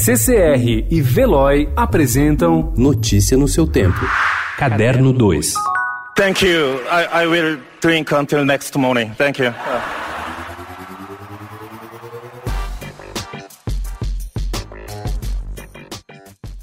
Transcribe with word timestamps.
CCR 0.00 0.86
e 0.88 1.00
Veloy 1.02 1.68
apresentam 1.74 2.72
Notícia 2.76 3.36
no 3.36 3.48
seu 3.48 3.66
tempo. 3.66 3.98
Caderno 4.56 5.12
2. 5.12 5.40
Thank 6.14 6.42
you. 6.42 6.80
I, 6.84 7.24
I 7.24 7.26
will 7.26 7.58
drink 7.80 8.14
until 8.14 8.44
next 8.44 8.76
morning. 8.76 9.10
Thank 9.16 9.40
you. 9.40 9.52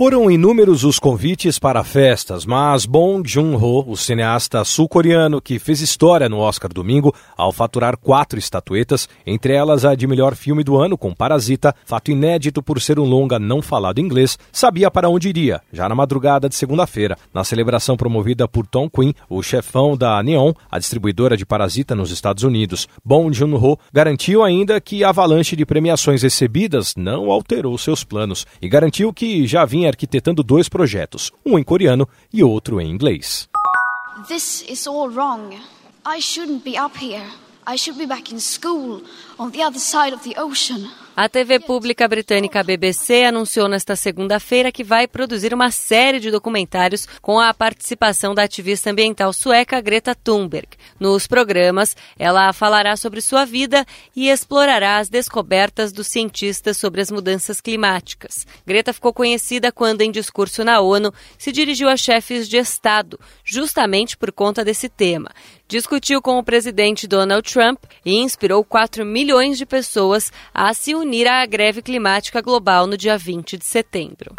Foram 0.00 0.30
inúmeros 0.30 0.82
os 0.82 0.98
convites 0.98 1.58
para 1.58 1.84
festas, 1.84 2.46
mas 2.46 2.86
Bong 2.86 3.22
Joon-ho, 3.28 3.84
o 3.86 3.98
cineasta 3.98 4.64
sul-coreano 4.64 5.42
que 5.42 5.58
fez 5.58 5.82
história 5.82 6.26
no 6.26 6.38
Oscar 6.38 6.72
domingo 6.72 7.14
ao 7.36 7.52
faturar 7.52 7.98
quatro 7.98 8.38
estatuetas, 8.38 9.06
entre 9.26 9.52
elas 9.52 9.84
a 9.84 9.94
de 9.94 10.06
melhor 10.06 10.34
filme 10.34 10.64
do 10.64 10.78
ano 10.78 10.96
com 10.96 11.12
Parasita, 11.12 11.74
fato 11.84 12.10
inédito 12.10 12.62
por 12.62 12.80
ser 12.80 12.98
um 12.98 13.04
longa 13.04 13.38
não 13.38 13.60
falado 13.60 14.00
inglês, 14.00 14.38
sabia 14.50 14.90
para 14.90 15.10
onde 15.10 15.28
iria, 15.28 15.60
já 15.70 15.86
na 15.86 15.94
madrugada 15.94 16.48
de 16.48 16.54
segunda-feira, 16.54 17.18
na 17.34 17.44
celebração 17.44 17.94
promovida 17.94 18.48
por 18.48 18.66
Tom 18.66 18.88
Quinn, 18.88 19.12
o 19.28 19.42
chefão 19.42 19.98
da 19.98 20.22
Neon, 20.22 20.54
a 20.70 20.78
distribuidora 20.78 21.36
de 21.36 21.44
Parasita 21.44 21.94
nos 21.94 22.10
Estados 22.10 22.42
Unidos. 22.42 22.88
Bong 23.04 23.36
Joon-ho 23.36 23.78
garantiu 23.92 24.42
ainda 24.42 24.80
que 24.80 25.04
a 25.04 25.10
avalanche 25.10 25.54
de 25.54 25.66
premiações 25.66 26.22
recebidas 26.22 26.94
não 26.96 27.30
alterou 27.30 27.76
seus 27.76 28.02
planos 28.02 28.46
e 28.62 28.66
garantiu 28.66 29.12
que 29.12 29.46
já 29.46 29.66
vinha 29.66 29.89
arquitetando 29.90 30.42
dois 30.42 30.68
projetos, 30.68 31.30
um 31.44 31.58
em 31.58 31.62
coreano 31.62 32.08
e 32.32 32.42
outro 32.42 32.80
em 32.80 32.90
inglês. 32.90 33.48
This 34.28 34.64
is 34.68 34.86
all 34.86 35.10
wrong. 35.10 35.56
I 36.06 36.20
shouldn't 36.20 36.64
be 36.64 36.78
up 36.78 36.98
here. 36.98 37.26
I 37.66 37.76
should 37.76 37.98
be 37.98 38.06
back 38.06 38.32
in 38.32 38.40
school 38.40 39.02
on 39.38 39.50
the 39.50 39.62
other 39.62 39.78
side 39.78 40.14
of 40.14 40.22
the 40.22 40.38
ocean. 40.40 40.90
A 41.16 41.28
TV 41.28 41.58
pública 41.58 42.06
britânica 42.08 42.62
BBC 42.62 43.24
anunciou 43.24 43.68
nesta 43.68 43.96
segunda-feira 43.96 44.72
que 44.72 44.84
vai 44.84 45.06
produzir 45.06 45.52
uma 45.52 45.70
série 45.70 46.20
de 46.20 46.30
documentários 46.30 47.06
com 47.20 47.38
a 47.38 47.52
participação 47.52 48.34
da 48.34 48.44
ativista 48.44 48.90
ambiental 48.90 49.32
sueca 49.32 49.80
Greta 49.80 50.14
Thunberg. 50.14 50.68
Nos 50.98 51.26
programas, 51.26 51.96
ela 52.18 52.52
falará 52.52 52.96
sobre 52.96 53.20
sua 53.20 53.44
vida 53.44 53.84
e 54.14 54.30
explorará 54.30 54.98
as 54.98 55.08
descobertas 55.08 55.92
dos 55.92 56.06
cientistas 56.06 56.76
sobre 56.76 57.00
as 57.00 57.10
mudanças 57.10 57.60
climáticas. 57.60 58.46
Greta 58.64 58.92
ficou 58.92 59.12
conhecida 59.12 59.72
quando, 59.72 60.02
em 60.02 60.10
discurso 60.10 60.64
na 60.64 60.80
ONU, 60.80 61.12
se 61.36 61.52
dirigiu 61.52 61.88
a 61.88 61.96
chefes 61.96 62.48
de 62.48 62.56
Estado, 62.56 63.18
justamente 63.44 64.16
por 64.16 64.32
conta 64.32 64.64
desse 64.64 64.88
tema. 64.88 65.30
Discutiu 65.70 66.20
com 66.20 66.36
o 66.36 66.42
presidente 66.42 67.06
Donald 67.06 67.48
Trump 67.48 67.78
e 68.04 68.16
inspirou 68.16 68.64
4 68.64 69.06
milhões 69.06 69.56
de 69.56 69.64
pessoas 69.64 70.32
a 70.52 70.74
se 70.74 70.96
unir 70.96 71.28
à 71.28 71.46
greve 71.46 71.80
climática 71.80 72.40
global 72.40 72.88
no 72.88 72.96
dia 72.96 73.16
20 73.16 73.56
de 73.56 73.64
setembro. 73.64 74.34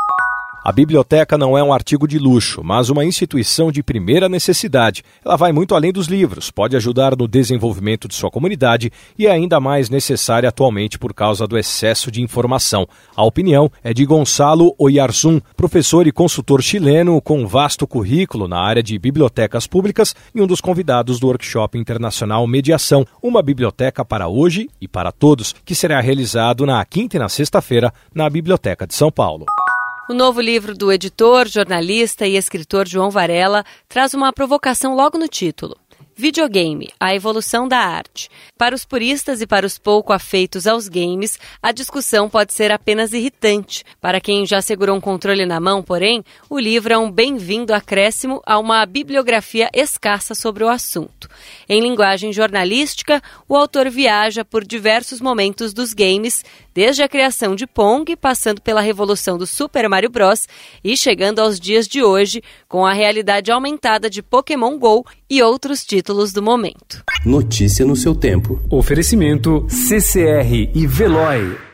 A 0.63 0.71
biblioteca 0.71 1.39
não 1.39 1.57
é 1.57 1.63
um 1.63 1.73
artigo 1.73 2.07
de 2.07 2.19
luxo, 2.19 2.61
mas 2.63 2.91
uma 2.91 3.03
instituição 3.03 3.71
de 3.71 3.81
primeira 3.81 4.29
necessidade. 4.29 5.03
Ela 5.25 5.35
vai 5.35 5.51
muito 5.51 5.73
além 5.73 5.91
dos 5.91 6.05
livros, 6.05 6.51
pode 6.51 6.75
ajudar 6.75 7.17
no 7.17 7.27
desenvolvimento 7.27 8.07
de 8.07 8.13
sua 8.13 8.29
comunidade 8.29 8.91
e 9.17 9.25
é 9.25 9.31
ainda 9.31 9.59
mais 9.59 9.89
necessária 9.89 10.47
atualmente 10.47 10.99
por 10.99 11.15
causa 11.15 11.47
do 11.47 11.57
excesso 11.57 12.11
de 12.11 12.21
informação. 12.21 12.87
A 13.15 13.25
opinião 13.25 13.71
é 13.83 13.91
de 13.91 14.05
Gonçalo 14.05 14.75
Oyarzun, 14.77 15.41
professor 15.57 16.05
e 16.05 16.11
consultor 16.11 16.61
chileno 16.61 17.19
com 17.19 17.47
vasto 17.47 17.87
currículo 17.87 18.47
na 18.47 18.59
área 18.59 18.83
de 18.83 18.99
bibliotecas 18.99 19.65
públicas 19.65 20.15
e 20.35 20.39
um 20.43 20.45
dos 20.45 20.61
convidados 20.61 21.19
do 21.19 21.25
workshop 21.25 21.75
internacional 21.75 22.45
Mediação, 22.45 23.03
uma 23.19 23.41
biblioteca 23.41 24.05
para 24.05 24.27
hoje 24.27 24.69
e 24.79 24.87
para 24.87 25.11
todos, 25.11 25.55
que 25.65 25.73
será 25.73 25.99
realizado 25.99 26.67
na 26.67 26.85
quinta 26.85 27.15
e 27.15 27.19
na 27.19 27.29
sexta-feira 27.29 27.91
na 28.13 28.29
Biblioteca 28.29 28.85
de 28.85 28.93
São 28.93 29.11
Paulo. 29.11 29.47
O 30.09 30.13
novo 30.13 30.41
livro 30.41 30.75
do 30.75 30.91
editor, 30.91 31.47
jornalista 31.47 32.25
e 32.27 32.35
escritor 32.35 32.87
João 32.87 33.11
Varela 33.11 33.63
traz 33.87 34.13
uma 34.13 34.33
provocação 34.33 34.95
logo 34.95 35.17
no 35.17 35.27
título. 35.27 35.77
Videogame, 36.13 36.89
a 36.99 37.15
evolução 37.15 37.67
da 37.67 37.77
arte. 37.77 38.29
Para 38.57 38.75
os 38.75 38.83
puristas 38.83 39.41
e 39.41 39.47
para 39.47 39.65
os 39.65 39.77
pouco 39.77 40.11
afeitos 40.11 40.67
aos 40.67 40.87
games, 40.87 41.39
a 41.63 41.71
discussão 41.71 42.29
pode 42.29 42.53
ser 42.53 42.71
apenas 42.71 43.13
irritante. 43.13 43.83
Para 43.99 44.19
quem 44.19 44.45
já 44.45 44.61
segurou 44.61 44.95
um 44.95 45.01
controle 45.01 45.45
na 45.45 45.59
mão, 45.59 45.81
porém, 45.81 46.23
o 46.49 46.59
livro 46.59 46.93
é 46.93 46.97
um 46.97 47.09
bem-vindo 47.09 47.73
acréscimo 47.73 48.41
a 48.45 48.59
uma 48.59 48.85
bibliografia 48.85 49.69
escassa 49.73 50.35
sobre 50.35 50.63
o 50.63 50.69
assunto. 50.69 51.29
Em 51.67 51.81
linguagem 51.81 52.33
jornalística, 52.33 53.19
o 53.47 53.55
autor 53.55 53.89
viaja 53.89 54.43
por 54.43 54.65
diversos 54.65 55.21
momentos 55.21 55.73
dos 55.73 55.93
games, 55.93 56.43
desde 56.73 57.03
a 57.03 57.09
criação 57.09 57.55
de 57.55 57.65
Pong, 57.67 58.15
passando 58.15 58.61
pela 58.61 58.81
revolução 58.81 59.37
do 59.37 59.45
Super 59.45 59.87
Mario 59.89 60.09
Bros. 60.09 60.47
e 60.83 60.95
chegando 60.95 61.39
aos 61.39 61.59
dias 61.59 61.87
de 61.87 62.03
hoje, 62.03 62.41
com 62.67 62.85
a 62.85 62.93
realidade 62.93 63.51
aumentada 63.51 64.09
de 64.09 64.21
Pokémon 64.21 64.77
GO 64.77 65.05
e 65.29 65.41
outros 65.41 65.83
títulos 65.83 66.33
do 66.33 66.41
momento. 66.41 67.03
Notícia 67.25 67.85
no 67.85 67.95
seu 67.95 68.15
tempo. 68.15 68.59
Oferecimento 68.69 69.65
CCR 69.69 70.71
e 70.73 70.87
Veloy. 70.87 71.70